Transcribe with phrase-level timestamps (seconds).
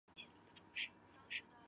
[0.15, 1.45] 至五代时迁居蒙城。